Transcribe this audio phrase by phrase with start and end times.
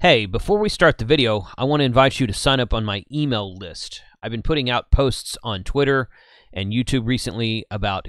[0.00, 2.86] Hey, before we start the video, I want to invite you to sign up on
[2.86, 4.00] my email list.
[4.22, 6.08] I've been putting out posts on Twitter
[6.54, 8.08] and YouTube recently about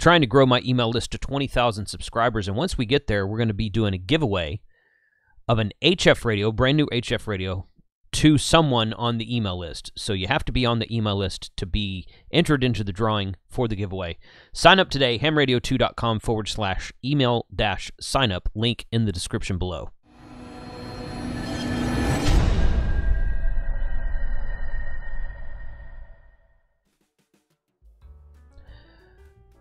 [0.00, 2.48] trying to grow my email list to 20,000 subscribers.
[2.48, 4.62] And once we get there, we're going to be doing a giveaway
[5.46, 7.68] of an HF radio, brand new HF radio,
[8.10, 9.92] to someone on the email list.
[9.94, 13.36] So you have to be on the email list to be entered into the drawing
[13.48, 14.18] for the giveaway.
[14.52, 19.92] Sign up today, hamradio2.com forward slash email dash sign up, link in the description below.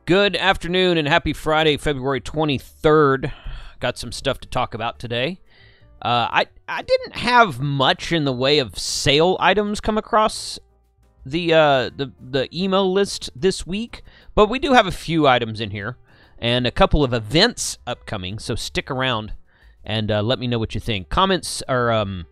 [0.08, 3.30] Good afternoon and happy Friday, February 23rd.
[3.82, 5.42] Got some stuff to talk about today.
[6.02, 10.60] Uh, I I didn't have much in the way of sale items come across
[11.26, 14.02] the uh, the the email list this week,
[14.34, 15.98] but we do have a few items in here
[16.40, 18.40] and a couple of events upcoming.
[18.40, 19.34] So stick around
[19.84, 21.10] and uh, let me know what you think.
[21.10, 22.28] Comments or um,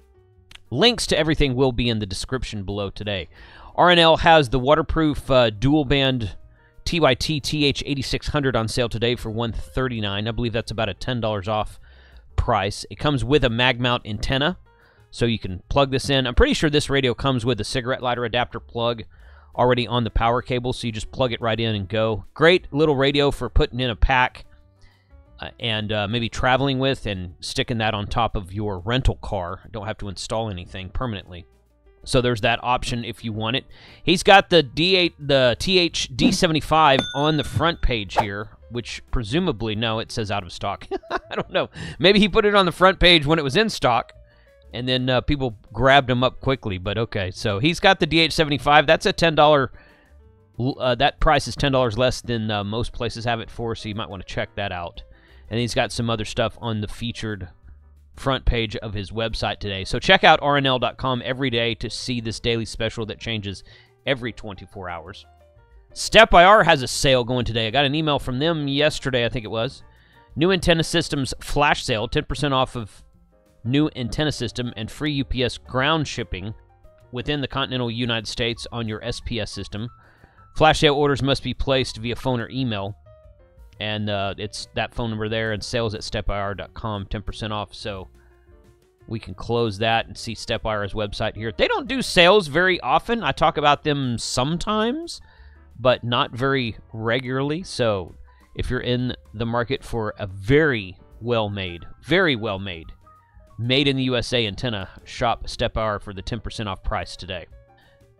[0.71, 3.27] links to everything will be in the description below today.
[3.75, 6.37] R&L has the waterproof uh, dual band
[6.85, 11.79] TYT TH8600 on sale today for 139 I believe that's about a $10 off
[12.35, 12.85] price.
[12.89, 14.57] It comes with a mag mount antenna,
[15.11, 16.27] so you can plug this in.
[16.27, 19.03] I'm pretty sure this radio comes with a cigarette lighter adapter plug
[19.55, 22.25] already on the power cable, so you just plug it right in and go.
[22.33, 24.45] Great little radio for putting in a pack
[25.39, 29.61] uh, and uh, maybe traveling with and sticking that on top of your rental car.
[29.71, 31.45] Don't have to install anything permanently.
[32.05, 33.65] So there's that option if you want it.
[34.03, 40.11] He's got the D8, the TH-D75 on the front page here, which presumably, no, it
[40.11, 40.87] says out of stock.
[41.11, 41.69] I don't know.
[41.99, 44.13] Maybe he put it on the front page when it was in stock,
[44.73, 46.77] and then uh, people grabbed him up quickly.
[46.77, 48.87] But okay, so he's got the DH75.
[48.87, 49.69] That's a $10.
[50.57, 53.95] Uh, that price is $10 less than uh, most places have it for, so you
[53.95, 55.03] might want to check that out.
[55.49, 57.49] And he's got some other stuff on the featured
[58.15, 59.83] front page of his website today.
[59.83, 63.63] So check out randl.com every day to see this daily special that changes
[64.05, 65.25] every 24 hours.
[65.93, 67.67] SteppIR has a sale going today.
[67.67, 69.83] I got an email from them yesterday, I think it was.
[70.35, 73.03] New antenna systems flash sale, 10% off of
[73.63, 76.53] new antenna system and free UPS ground shipping
[77.11, 79.89] within the continental United States on your SPS system.
[80.55, 82.95] Flash sale orders must be placed via phone or email
[83.79, 87.73] and uh, it's that phone number there and sales at steppir.com 10% off.
[87.73, 88.07] So
[89.07, 91.51] we can close that and see SteppIR's website here.
[91.51, 93.23] They don't do sales very often.
[93.23, 95.21] I talk about them sometimes
[95.79, 97.63] but not very regularly.
[97.63, 98.15] So
[98.55, 102.91] if you're in the market for a very well made very well made
[103.57, 107.45] made in the usa antenna shop stepir for the 10% off price today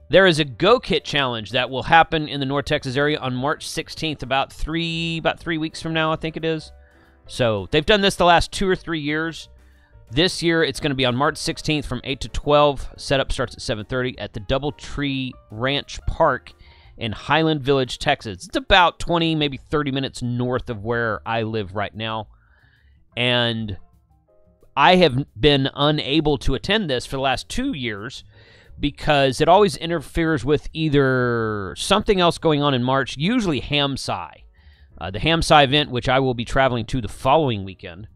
[0.10, 3.36] there is a Go Kit challenge that will happen in the North Texas area on
[3.36, 6.72] March 16th, about three about three weeks from now, I think it is.
[7.28, 9.50] So they've done this the last two or three years.
[10.12, 12.90] This year it's going to be on March 16th from 8 to 12.
[12.98, 16.54] Setup starts at 7:30 at the Doubletree Ranch Park
[16.98, 18.46] in Highland Village, Texas.
[18.46, 22.28] It's about 20, maybe 30 minutes north of where I live right now.
[23.18, 23.78] And
[24.78, 28.24] I have been unable to attend this for the last two years
[28.80, 34.44] because it always interferes with either something else going on in March, usually HamSci.
[34.98, 38.08] Uh, the HamSci event, which I will be traveling to the following weekend,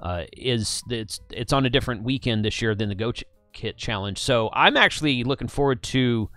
[0.00, 3.12] uh, is it's it's on a different weekend this year than the Go
[3.52, 4.18] Kit Challenge.
[4.18, 6.28] So I'm actually looking forward to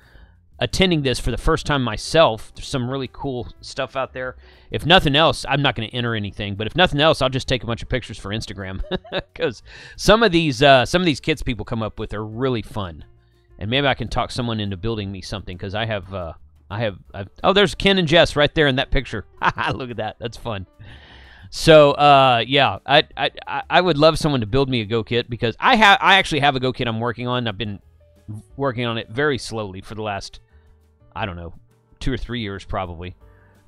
[0.60, 2.52] attending this for the first time myself.
[2.56, 4.38] There's some really cool stuff out there.
[4.72, 7.48] If nothing else, I'm not going to enter anything, but if nothing else, I'll just
[7.48, 9.64] take a bunch of pictures for Instagram because
[9.96, 13.04] some of these uh, some of these kits people come up with are really fun
[13.60, 16.34] and maybe I can talk someone into building me something because I have, uh,
[16.70, 19.26] I have, I've, oh, there's Ken and Jess right there in that picture.
[19.74, 20.68] Look at that, that's fun.
[21.50, 23.32] So, uh, yeah, I, I,
[23.70, 26.42] I would love someone to build me a Go kit because I have, I actually
[26.42, 27.48] have a Go kit I'm working on.
[27.48, 27.80] I've been
[28.56, 30.40] working on it very slowly for the last,
[31.16, 31.54] I don't know,
[32.00, 33.16] two or three years probably.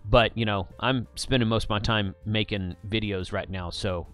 [0.05, 4.07] But you know, I'm spending most of my time making videos right now, so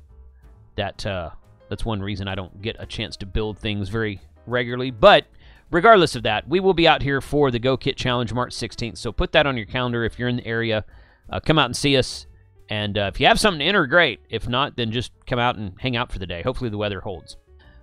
[0.75, 1.29] that uh,
[1.69, 4.91] that's one reason I don't get a chance to build things very regularly.
[4.91, 5.25] But
[5.71, 8.97] regardless of that, we will be out here for the Go Kit Challenge March 16th.
[8.97, 10.85] So put that on your calendar if you're in the area.
[11.29, 12.27] Uh, come out and see us.
[12.69, 14.21] And uh, if you have something to enter, great.
[14.29, 16.41] If not, then just come out and hang out for the day.
[16.41, 17.37] Hopefully the weather holds.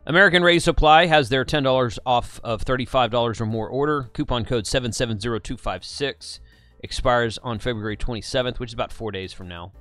[0.05, 4.11] American Radio Supply has their $10 off of $35 or more order.
[4.13, 6.41] Coupon code 770256
[6.81, 9.73] expires on February 27th, which is about four days from now.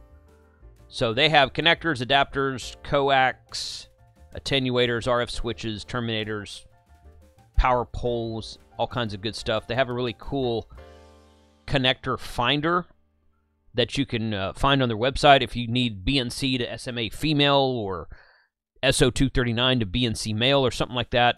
[0.88, 3.88] So they have connectors, adapters, coax,
[4.36, 6.66] attenuators, RF switches, terminators,
[7.62, 9.68] power poles, all kinds of good stuff.
[9.68, 10.68] They have a really cool
[11.68, 12.88] connector finder
[13.76, 17.60] that you can uh, find on their website if you need BNC to SMA female
[17.60, 18.10] or
[18.82, 21.36] SO239 to BNC male or something like that,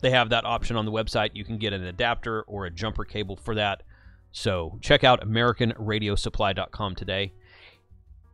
[0.00, 1.30] they have that option on the website.
[1.34, 3.84] You can get an adapter or a jumper cable for that.
[4.32, 7.32] So check out AmericanRadioSupply.com today.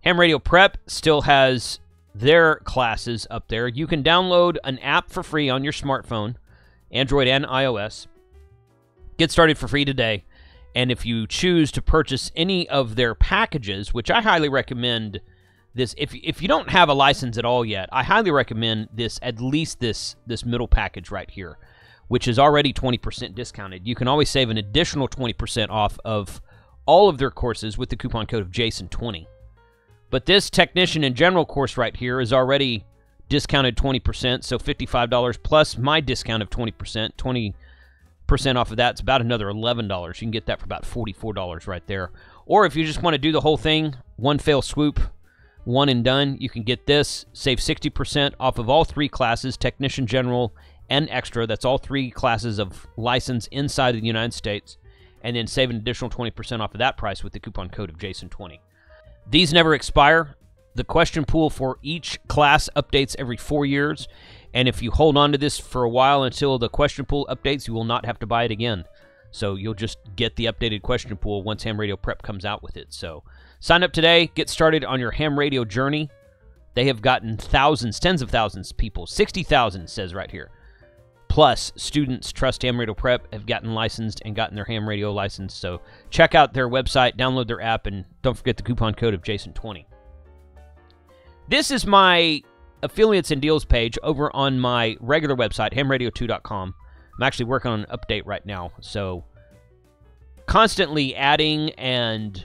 [0.04, 1.80] Ham Radio Prep still has
[2.14, 3.68] their classes up there.
[3.68, 6.36] You can download an app for free on your smartphone,
[6.90, 8.06] Android and iOS.
[9.18, 10.24] Get started for free today.
[10.74, 15.20] And if you choose to purchase any of their packages, which I highly recommend
[15.74, 19.18] this if if you don't have a license at all yet, I highly recommend this
[19.22, 21.58] at least this this middle package right here,
[22.08, 23.86] which is already 20% discounted.
[23.86, 26.40] You can always save an additional 20% off of
[26.86, 29.26] all of their courses with the coupon code of Jason20.
[30.10, 32.84] But this technician in general course right here is already
[33.28, 39.20] discounted 20%, so $55 plus my discount of 20%, 20% off of that, it's about
[39.20, 40.08] another $11.
[40.08, 42.10] You can get that for about $44 right there.
[42.46, 45.00] Or if you just want to do the whole thing, one fail swoop,
[45.64, 50.06] one and done, you can get this, save 60% off of all three classes, Technician
[50.06, 50.54] General
[50.88, 51.46] and Extra.
[51.46, 54.78] That's all three classes of license inside of the United States.
[55.22, 57.98] And then save an additional 20% off of that price with the coupon code of
[57.98, 58.60] Jason20.
[59.28, 60.35] These never expire.
[60.76, 64.08] The question pool for each class updates every four years.
[64.52, 67.66] And if you hold on to this for a while until the question pool updates,
[67.66, 68.84] you will not have to buy it again.
[69.30, 72.76] So you'll just get the updated question pool once Ham Radio Prep comes out with
[72.76, 72.92] it.
[72.92, 73.24] So
[73.58, 74.30] sign up today.
[74.34, 76.10] Get started on your ham radio journey.
[76.74, 79.06] They have gotten thousands, tens of thousands of people.
[79.06, 80.50] 60,000 says right here.
[81.28, 85.54] Plus, students Trust Ham Radio Prep have gotten licensed and gotten their ham radio license.
[85.54, 85.80] So
[86.10, 89.86] check out their website, download their app, and don't forget the coupon code of Jason20.
[91.48, 92.42] This is my
[92.82, 96.74] affiliates and deals page over on my regular website, hamradio2.com.
[97.16, 98.72] I'm actually working on an update right now.
[98.80, 99.24] So
[100.46, 102.44] constantly adding and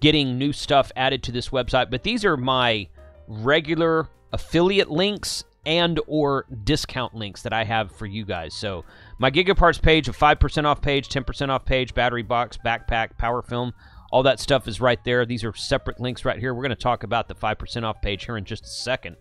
[0.00, 2.88] getting new stuff added to this website, but these are my
[3.26, 8.54] regular affiliate links and or discount links that I have for you guys.
[8.54, 8.84] So
[9.18, 13.72] my Gigaparts page, a 5% off page, 10% off page, battery box, backpack, power film,
[14.10, 15.26] all that stuff is right there.
[15.26, 16.54] These are separate links right here.
[16.54, 19.16] We're going to talk about the 5% off page here in just a second.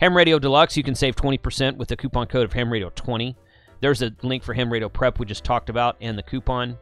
[0.00, 3.36] Ham Radio Deluxe, you can save 20% with the coupon code of Ham Radio 20.
[3.80, 6.78] There's a link for Ham Radio Prep we just talked about and the coupon.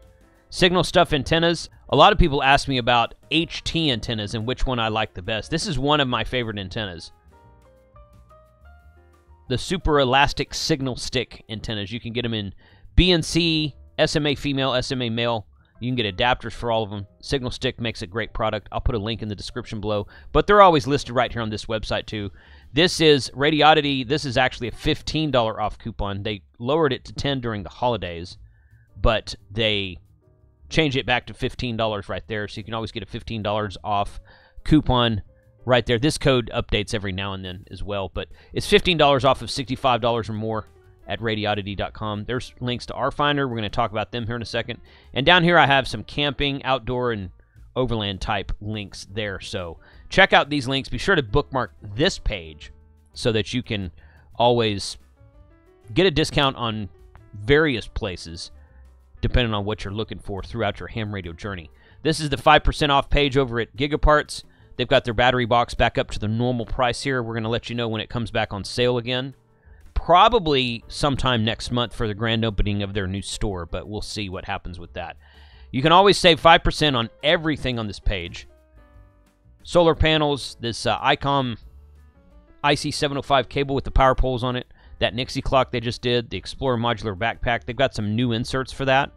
[0.50, 1.69] Signal Stick antennas.
[1.90, 5.23] A lot of people ask me about HT antennas and which one I like the
[5.23, 5.50] best.
[5.50, 7.12] This is one of my favorite antennas
[9.49, 11.90] the super elastic signal stick antennas.
[11.90, 12.55] You can get them in
[12.96, 13.75] BNC,
[14.06, 15.46] SMA female, SMA male.
[15.81, 17.07] You can get adapters for all of them.
[17.21, 18.69] Signal Stick makes a great product.
[18.73, 20.07] I'll put a link in the description below.
[20.33, 22.31] But they're always listed right here on this website too.
[22.73, 24.07] This is Radioddity.
[24.07, 26.23] This is actually a $15 off coupon.
[26.23, 28.39] They lowered it to 10 during the holidays,
[29.01, 29.99] but they
[30.69, 32.49] change it back to $15 right there.
[32.49, 34.21] So you can always get a $15 off
[34.65, 35.23] coupon
[35.65, 35.99] right there.
[35.99, 40.29] This code updates every now and then as well, but it's $15 off of $65
[40.29, 40.69] or more
[41.09, 42.25] at radioddity.com.
[42.27, 43.49] There's links to RFinder.
[43.49, 44.81] We're going to talk about them here in a second.
[45.15, 47.31] And down here I have some camping, outdoor, and
[47.75, 49.41] overland type links there.
[49.41, 49.79] So
[50.11, 50.89] check out these links.
[50.89, 52.73] Be sure to bookmark this page
[53.15, 53.91] so that you can
[54.37, 54.99] always
[55.95, 56.89] get a discount on
[57.35, 58.51] various places
[59.21, 61.71] depending on what you're looking for throughout your ham radio journey.
[62.03, 64.45] This is the 5% off page over at Gigaparts.
[64.77, 67.21] They've got their battery box back up to the normal price here.
[67.23, 69.35] We're going to let you know when it comes back on sale again.
[70.09, 74.31] Probably sometime next month for the grand opening of their new store, but we'll see
[74.31, 75.19] what happens with that.
[75.71, 78.49] You can always save 5% on everything on this page.
[79.65, 81.59] Solar panels, this uh, ICOM
[82.65, 86.38] IC705 cable with the power poles on it, that Nixie clock they just did, the
[86.38, 87.67] Explorer modular backpack.
[87.67, 89.12] They've got some new inserts for that.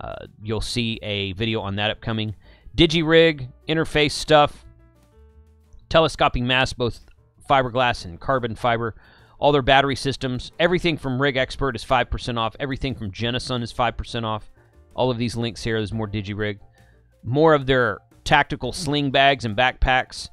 [0.00, 2.36] Uh, you'll see a video on that upcoming.
[2.76, 4.64] DigiRig, interface stuff,
[5.88, 7.00] telescoping masts, both
[7.50, 8.94] fiberglass and carbon fiber.
[9.40, 12.54] All their battery systems, everything from Rig Expert is 5% off.
[12.60, 14.50] Everything from Genasun is 5% off.
[14.94, 16.58] All of these links here, there's more DigiRig.
[17.24, 20.28] More of their tactical sling bags and backpacks.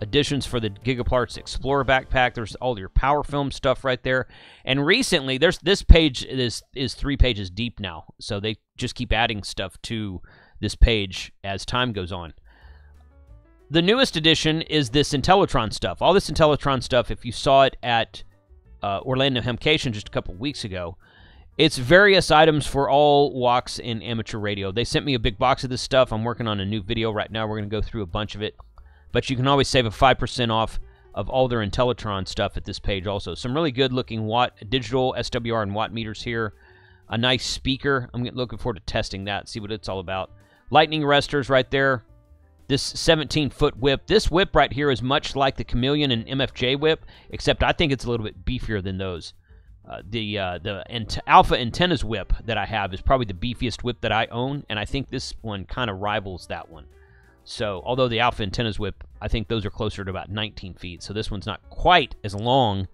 [0.00, 2.34] Additions for the Gigaparts Explorer backpack.
[2.34, 4.26] There's all your power film stuff right there.
[4.64, 8.12] And recently, there's this page is is three pages deep now.
[8.20, 10.20] So they just keep adding stuff to
[10.60, 12.34] this page as time goes on.
[13.72, 16.02] The newest addition is this Intellitron stuff.
[16.02, 18.22] All this Intellitron stuff, if you saw it at
[18.82, 20.98] uh, Orlando HamCation just a couple weeks ago,
[21.56, 24.72] it's various items for all walks in amateur radio.
[24.72, 26.12] They sent me a big box of this stuff.
[26.12, 27.46] I'm working on a new video right now.
[27.46, 28.56] We're going to go through a bunch of it.
[29.10, 30.78] But you can always save a 5% off
[31.14, 33.34] of all their Intellitron stuff at this page also.
[33.34, 36.52] Some really good looking watt digital SWR and watt meters here.
[37.08, 38.10] A nice speaker.
[38.12, 40.30] I'm looking forward to testing that, see what it's all about.
[40.68, 42.04] Lightning arresters right there
[42.68, 44.06] this 17 foot whip.
[44.06, 47.92] This whip right here is much like the Chameleon and MFJ whip, except I think
[47.92, 49.34] it's a little bit beefier than those.
[49.88, 53.82] Uh, the uh, the ant- Alpha Antennas whip that I have is probably the beefiest
[53.82, 56.86] whip that I own, and I think this one kind of rivals that one.
[57.44, 61.02] So, although the Alpha Antennas whip, I think those are closer to about 19 feet.
[61.02, 62.86] So this one's not quite as long,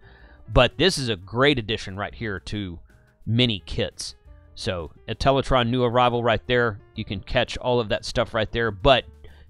[0.52, 2.78] but this is a great addition right here to
[3.26, 4.14] mini kits.
[4.54, 6.80] So a Teletron new arrival right there.
[6.94, 8.70] You can catch all of that stuff right there.
[8.70, 9.04] But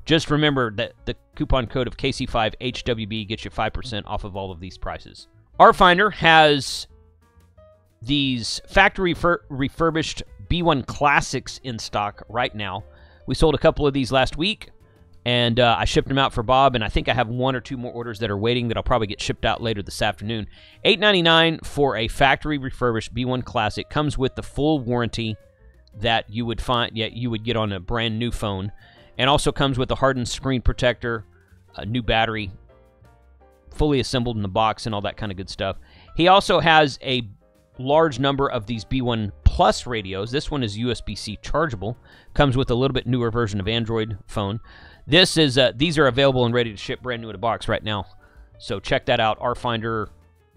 [0.08, 4.58] just remember that the coupon code of KC5HWB gets you 5% off of all of
[4.58, 5.28] these prices.
[5.60, 6.86] RFinder has
[8.00, 12.84] these factory refur- refurbished B1 Classics in stock right now.
[13.26, 14.70] We sold a couple of these last week,
[15.26, 17.60] and uh, I shipped them out for Bob, and I think I have one or
[17.60, 20.46] two more orders that are waiting that I'll probably get shipped out later this afternoon.
[20.86, 25.36] $8.99 for a factory refurbished B1 Classic comes with the full warranty
[26.00, 28.72] that you would find yeah, you would get on a brand new phone,
[29.18, 31.24] and also comes with a hardened screen protector,
[31.76, 32.50] a new battery,
[33.74, 35.76] fully assembled in the box, and all that kind of good stuff.
[36.16, 37.28] He also has a
[37.78, 40.30] large number of these B1 Plus radios.
[40.30, 41.96] This one is USB-C chargeable.
[42.32, 44.60] Comes with a little bit newer version of Android phone.
[45.06, 47.66] This is uh, these are available and ready to ship brand new in a box
[47.66, 48.06] right now.
[48.58, 49.40] So check that out.
[49.40, 50.08] RFinder,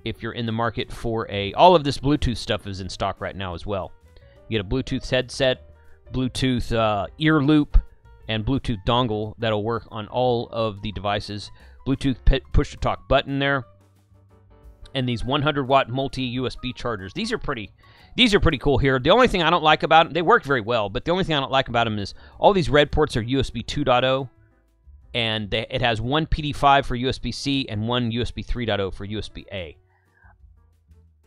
[0.05, 3.21] if you're in the market for a all of this Bluetooth stuff is in stock
[3.21, 3.91] right now as well.
[4.47, 5.73] You get a Bluetooth headset,
[6.11, 7.79] Bluetooth uh, ear loop,
[8.31, 11.51] and Bluetooth dongle that'll work on all of the devices.
[11.85, 12.17] Bluetooth
[12.53, 13.65] push to talk button there
[14.95, 17.13] and these 100 watt multi USB chargers.
[17.13, 17.71] These are pretty
[18.15, 19.00] these are pretty cool here.
[19.00, 21.23] The only thing I don't like about them, they work very well, but the only
[21.23, 24.29] thing I don't like about them is all these red ports are USB 2.0
[25.13, 29.77] and they, it has one PD5 for USB-C and one USB 3.0 for USB-A.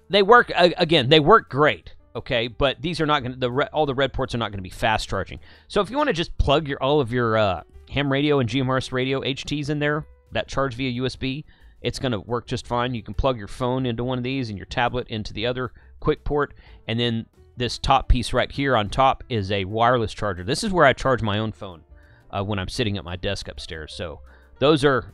[0.08, 3.86] They work again, they work great, okay, but these are not going to the all
[3.86, 5.40] the red ports are not going to be fast charging.
[5.68, 8.48] So if you want to just plug your all of your uh, ham radio and
[8.48, 11.44] GMRS radio HTs in there that charge via USB,
[11.80, 12.94] it's going to work just fine.
[12.94, 15.72] You can plug your phone into one of these and your tablet into the other
[16.00, 16.54] quick port.
[16.88, 20.44] And then this top piece right here on top is a wireless charger.
[20.44, 21.82] This is where I charge my own phone
[22.30, 23.92] uh, when I'm sitting at my desk upstairs.
[23.94, 24.20] So
[24.58, 25.12] those are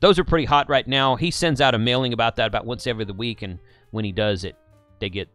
[0.00, 1.16] those are pretty hot right now.
[1.16, 3.58] He sends out a mailing about that about once every the week, and
[3.90, 4.56] when he does it,
[4.98, 5.28] they get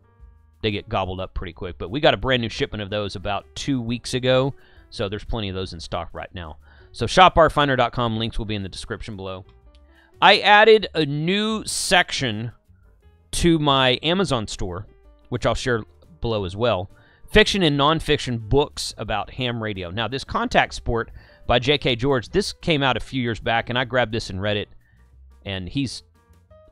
[0.65, 1.77] they get gobbled up pretty quick.
[1.77, 4.55] But we got a brand new shipment of those about two weeks ago,
[4.89, 6.57] so there's plenty of those in stock right now.
[6.91, 9.45] So shopartfinder.com links will be in the description below.
[10.19, 12.51] I added a new section
[13.33, 14.87] to my Amazon store,
[15.29, 15.83] which I'll share
[16.19, 16.89] below as well.
[17.29, 19.91] Fiction and nonfiction books about ham radio.
[19.91, 21.11] Now, this Contact Sport
[21.45, 21.97] by J.K.
[21.97, 24.69] George, this came out a few years back, and I grabbed this and read it.
[25.45, 26.01] And he's,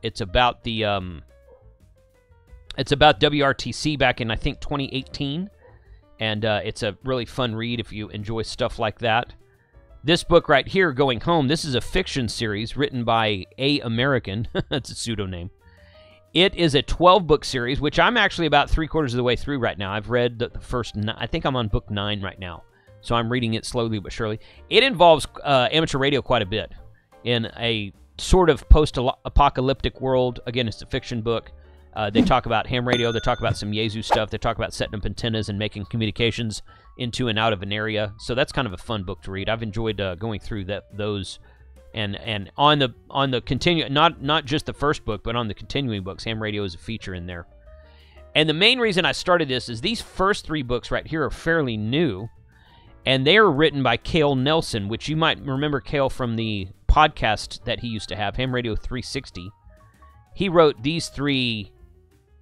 [0.01, 1.21] it's about the, um,
[2.77, 5.49] it's about WRTC back in I think 2018,
[6.19, 9.33] and uh, it's a really fun read if you enjoy stuff like that.
[10.03, 13.79] This book right here, Going Home, this is a fiction series written by A.
[13.79, 14.47] American.
[14.69, 15.49] That's a pseudonym.
[16.33, 19.35] It is a 12 book series, which I'm actually about three quarters of the way
[19.35, 19.93] through right now.
[19.93, 22.63] I've read the, first, I think I'm on book nine right now.
[23.01, 24.39] So I'm reading it slowly but surely.
[24.69, 26.71] It involves uh, amateur radio quite a bit
[27.23, 30.39] in a sort of post apocalyptic world.
[30.47, 31.51] Again, it's a fiction book.
[31.95, 33.11] Uh, they talk about ham radio.
[33.11, 34.29] They talk about some Yaesu stuff.
[34.29, 36.61] They talk about setting up antennas and making communications
[36.97, 38.13] into and out of an area.
[38.17, 39.49] So that's kind of a fun book to read.
[39.49, 41.39] I've enjoyed uh, going through that those,
[41.93, 45.47] and and on the on the continue not not just the first book, but on
[45.47, 46.23] the continuing books.
[46.23, 47.45] Ham radio is a feature in there.
[48.35, 51.29] And the main reason I started this is these first three books right here are
[51.29, 52.29] fairly new,
[53.05, 57.63] and they are written by Cale Nelson, which you might remember Cale from the podcast
[57.65, 59.51] that he used to have, Ham Radio 360.
[60.35, 61.71] He wrote these three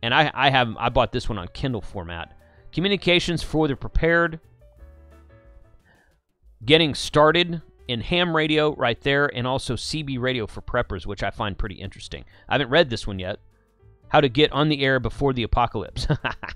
[0.02, 2.36] and I, I have I bought this one on Kindle format.
[2.72, 4.40] Communications for the prepared.
[6.64, 11.30] Getting started in ham radio right there, and also CB radio for preppers, which I
[11.30, 12.24] find pretty interesting.
[12.48, 13.40] I haven't read this one yet.
[14.10, 16.08] How to get on the air before the apocalypse.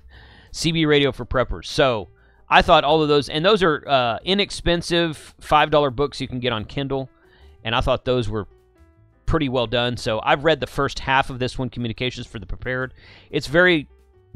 [0.52, 1.66] CB radio for preppers.
[1.66, 2.08] So
[2.48, 6.52] I thought all of those, and those are uh, inexpensive $5 books you can get
[6.52, 7.10] on Kindle,
[7.64, 8.46] and I thought those were
[9.26, 9.96] pretty well done.
[9.96, 12.94] So I've read the first half of this one, Communications for the Prepared.
[13.30, 13.88] It's very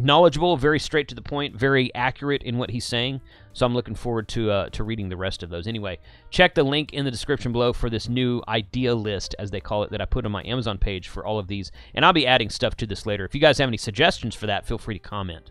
[0.02, 3.20] knowledgeable, very straight to the point, very accurate in what he's saying.
[3.52, 5.66] So I'm looking forward to uh, to reading the rest of those.
[5.66, 5.98] Anyway,
[6.30, 9.82] check the link in the description below for this new idea list, as they call
[9.82, 11.72] it, that I put on my Amazon page for all of these.
[11.94, 13.24] And I'll be adding stuff to this later.
[13.24, 15.50] If you guys have any suggestions for that, feel free to comment.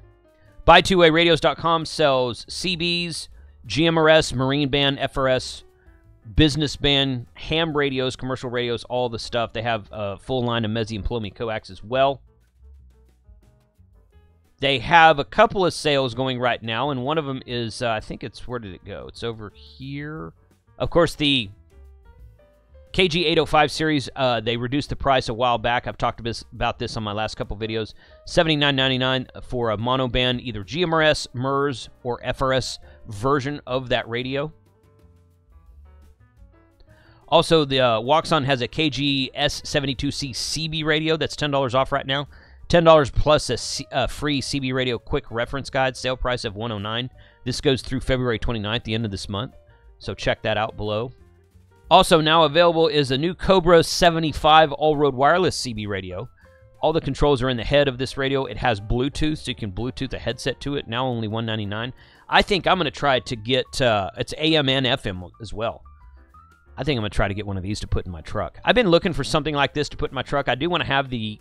[0.67, 3.27] Buy2wayradios.com sells CBs,
[3.67, 5.63] GMRS, Marine Band, FRS,
[6.35, 9.53] business band, ham radios, commercial radios, all the stuff.
[9.53, 12.21] They have a full line of Messi and Paoloni coax as well.
[14.59, 17.91] They have a couple of sales going right now, and one of them is, uh,
[17.91, 19.05] I think it's, where did it go?
[19.07, 20.33] It's over here.
[20.77, 21.49] Of course, the
[22.91, 25.87] KG805 series, uh, they reduced the price a while back.
[25.87, 27.93] I've talked about this on my last couple videos.
[28.27, 34.51] $79.99 for a monoband, either GMRS, MURS, or FRS version of that radio.
[37.29, 42.27] Also, the uh, Wouxun has a KG S72C CB radio that's $10 off right now.
[42.69, 47.09] $10 plus a, free CB radio quick reference guide, sale price of 109
[47.43, 49.55] This goes through February 29th, the end of this month.
[49.97, 51.11] So check that out below.
[51.89, 56.29] Also, now available is a new Cobra 75 all road wireless CB radio.
[56.81, 58.45] All the controls are in the head of this radio.
[58.45, 60.87] It has Bluetooth, so you can Bluetooth a headset to it.
[60.87, 61.93] Now only 199
[62.29, 65.83] I think I'm going to try to get uh, it's AM and FM as well.
[66.79, 68.21] I think I'm going to try to get one of these to put in my
[68.21, 68.57] truck.
[68.63, 70.47] I've been looking for something like this to put in my truck.
[70.47, 71.37] I do want to have the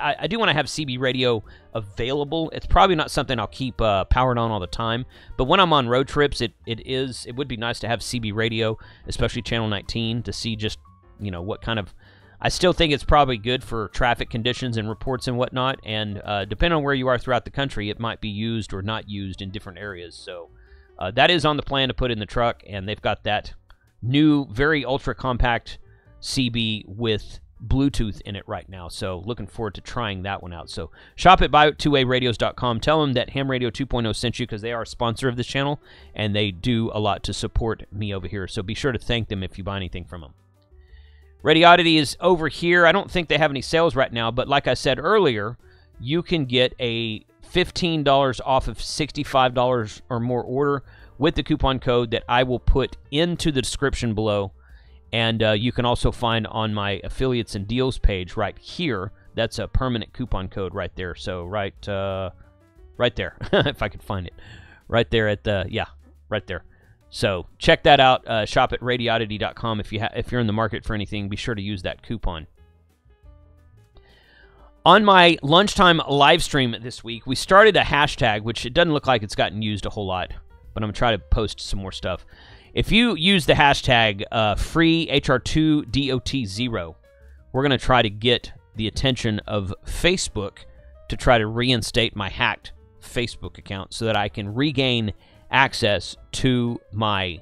[0.00, 1.42] I, do want to have CB radio
[1.74, 2.50] available.
[2.50, 5.06] It's probably not something I'll keep uh, powered on all the time,
[5.38, 8.00] but when I'm on road trips, it, it is it would be nice to have
[8.00, 8.76] CB radio,
[9.06, 10.80] especially channel 19, to see just
[11.20, 11.94] you know what kind of.
[12.42, 15.78] I still think it's probably good for traffic conditions and reports and whatnot.
[15.84, 18.82] And uh, depending on where you are throughout the country, it might be used or
[18.82, 20.14] not used in different areas.
[20.14, 20.48] So
[20.98, 23.52] uh, that is on the plan to put in the truck, and they've got that
[24.02, 25.78] new, very ultra compact
[26.20, 28.88] CB with Bluetooth in it right now.
[28.88, 30.70] So looking forward to trying that one out.
[30.70, 32.80] So shop at buy2wayradios.com.
[32.80, 35.46] Tell them that Ham Radio 2.0 sent you because they are a sponsor of this
[35.46, 35.80] channel
[36.14, 38.48] and they do a lot to support me over here.
[38.48, 40.34] So be sure to thank them if you buy anything from them.
[41.44, 42.86] Radioddity is over here.
[42.86, 45.56] I don't think they have any sales right now, but like I said earlier,
[45.98, 50.82] you can get a $15 off of $65 or more order
[51.20, 54.52] with the coupon code that I will put into the description below
[55.12, 59.12] and uh, you can also find on my affiliates and deals page right here.
[59.34, 61.14] That's a permanent coupon code right there.
[61.14, 62.30] So right, uh,
[62.96, 64.34] right there, if I could find it,
[64.88, 65.86] right there at the yeah,
[66.28, 66.64] right there.
[67.10, 68.26] So check that out.
[68.26, 71.28] Uh, shop at radioddity.com if you if you're in the market for anything.
[71.28, 72.46] Be sure to use that coupon.
[74.86, 79.06] On my lunchtime live stream this week, we started a hashtag, which it doesn't look
[79.06, 80.32] like it's gotten used a whole lot,
[80.74, 82.26] but I'm gonna try to post some more stuff.
[82.72, 86.94] If you use the hashtag uh, FreeHR2DOT0,
[87.52, 90.58] we're going to try to get the attention of Facebook
[91.08, 92.70] to try to reinstate my hacked
[93.02, 95.12] Facebook account so that I can regain
[95.50, 97.40] access to my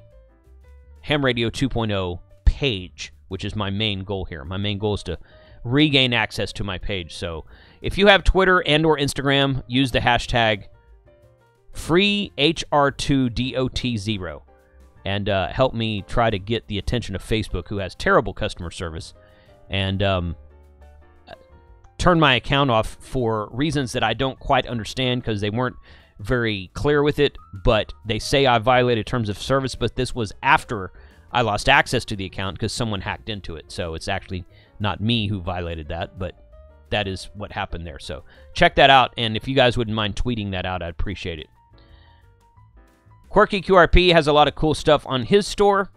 [1.01, 4.43] Ham Radio 2.0 page, which is my main goal here.
[4.43, 5.19] My main goal is to
[5.63, 7.13] regain access to my page.
[7.13, 7.45] So
[7.81, 10.69] if you have Twitter and or Instagram, use the hashtag
[11.73, 14.41] FreeHR2DOT0
[15.05, 18.69] and uh, help me try to get the attention of Facebook, who has terrible customer
[18.69, 19.13] service,
[19.69, 20.35] and um,
[21.97, 25.77] turn my account off for reasons that I don't quite understand because they weren't
[26.19, 27.37] very clear with it.
[27.63, 30.91] But they say I violated terms of service, but this was after
[31.31, 33.71] I lost access to the account because someone hacked into it.
[33.71, 34.45] So it's actually
[34.79, 36.35] not me who violated that, but
[36.89, 37.99] that is what happened there.
[37.99, 41.39] So check that out, and if you guys wouldn't mind tweeting that out, I'd appreciate
[41.39, 41.47] it.
[43.29, 45.91] Quirky QRP has a lot of cool stuff on his store.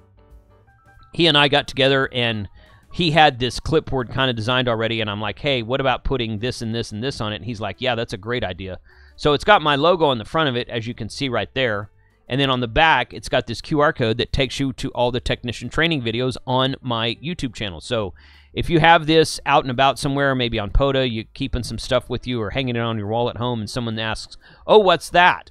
[1.15, 2.49] He and I got together and
[2.93, 6.39] he had this clipboard kind of designed already and I'm like, "Hey, what about putting
[6.39, 8.79] this and this and this on it?" And he's like, "Yeah, that's a great idea."
[9.17, 11.53] So it's got my logo on the front of it as you can see right
[11.55, 11.91] there.
[12.29, 15.11] And then on the back, it's got this QR code that takes you to all
[15.11, 17.81] the technician training videos on my YouTube channel.
[17.81, 18.15] So
[18.53, 22.11] if you have this out and about somewhere, maybe on POTA, you're keeping some stuff
[22.11, 25.09] with you or hanging it on your wall at home, and someone asks, "Oh, what's
[25.11, 25.51] that?"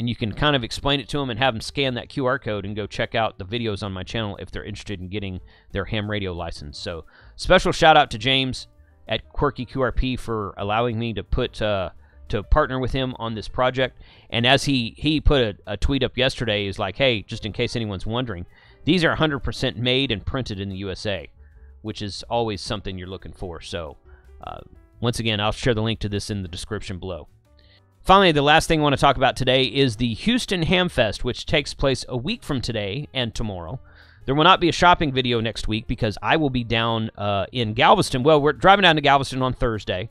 [0.00, 2.42] And you can kind of explain it to them and have them scan that QR
[2.42, 5.40] code and go check out the videos on my channel if they're interested in getting
[5.72, 6.78] their ham radio license.
[6.78, 7.04] So,
[7.36, 8.66] special shout out to James
[9.06, 11.90] at Quirky QRP for allowing me to put uh,
[12.30, 14.00] to partner with him on this project.
[14.30, 17.52] And as he he put a, a tweet up yesterday, is like, hey, just in
[17.52, 18.46] case anyone's wondering,
[18.86, 21.28] these are 100% made and printed in the USA,
[21.82, 23.60] which is always something you're looking for.
[23.60, 23.98] So,
[24.42, 24.60] uh,
[25.00, 27.28] once again, I'll share the link to this in the description below.
[28.02, 31.44] Finally, the last thing I want to talk about today is the Houston Hamfest, which
[31.44, 33.78] takes place a week from today and tomorrow.
[34.24, 37.46] There will not be a shopping video next week because I will be down uh,
[37.52, 38.22] in Galveston.
[38.22, 40.10] Well, we're driving down to Galveston on Thursday,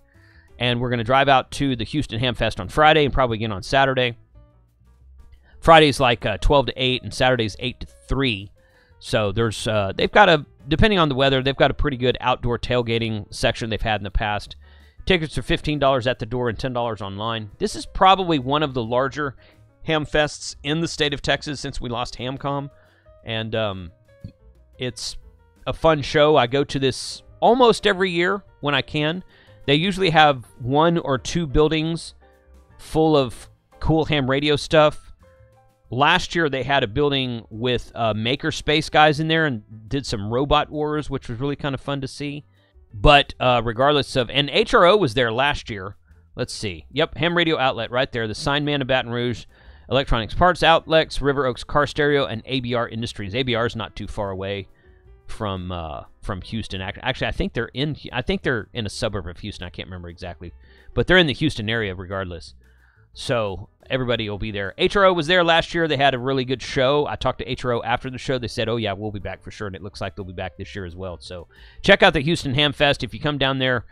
[0.60, 3.52] and we're going to drive out to the Houston Hamfest on Friday and probably again
[3.52, 4.18] on Saturday.
[5.60, 8.52] Friday's like uh, 12 to 8, and Saturday's 8 to 3.
[9.00, 12.18] So there's uh, they've got a depending on the weather, they've got a pretty good
[12.22, 14.56] outdoor tailgating section they've had in the past.
[15.10, 17.50] Tickets are $15 at the door and $10 online.
[17.58, 19.36] This is probably one of the larger
[19.82, 22.70] ham fests in the state of Texas since we lost Hamcom.
[23.26, 23.92] And um,
[24.78, 25.18] it's
[25.66, 26.36] a fun show.
[26.36, 29.24] I go to this almost every year when I can.
[29.66, 32.14] They usually have one or two buildings
[32.78, 35.12] full of cool ham radio stuff.
[35.90, 40.32] last year they had a building with uh, makerspace guys in there and did some
[40.32, 42.46] robot wars, which was really kind of fun to see.
[42.94, 45.96] But uh, regardless of, and HRO was there last year.
[46.36, 46.86] Let's see.
[46.92, 48.28] Yep, ham radio outlet right there.
[48.28, 49.46] The sign man of Baton Rouge,
[49.90, 53.34] electronics parts outlets, River Oaks Car Stereo, and ABR Industries.
[53.34, 54.68] ABR is not too far away
[55.28, 56.82] from uh, from Houston.
[56.82, 57.98] Actually, I think they're in.
[58.12, 59.66] I think they're in a suburb of Houston.
[59.66, 60.54] I can't remember exactly,
[60.94, 62.54] but they're in the Houston area regardless.
[63.14, 64.74] So everybody will be there.
[64.78, 65.88] HRO was there last year.
[65.88, 67.06] They had a really good show.
[67.08, 68.38] I talked to HRO after the show.
[68.38, 70.34] They said, "Oh yeah, we'll be back for sure," and it looks like they'll be
[70.34, 71.18] back this year as well.
[71.20, 71.48] So
[71.82, 73.86] check out the Houston Ham Fest if you come down there.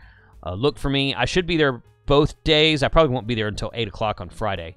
[0.44, 1.14] Uh, look for me.
[1.14, 2.82] I should be there both days.
[2.82, 4.76] I probably won't be there until eight o'clock on Friday,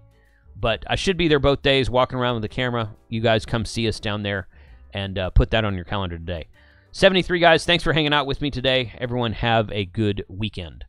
[0.60, 2.96] but I should be there both days, walking around with the camera.
[3.10, 4.48] You guys come see us down there,
[4.94, 6.48] and uh, put that on your calendar today.
[6.94, 8.94] 73 guys, thanks for hanging out with me today.
[8.98, 10.84] Everyone have a good weekend.